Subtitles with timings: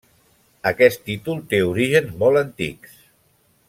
[0.69, 3.01] Aquest títol té orígens molt antics.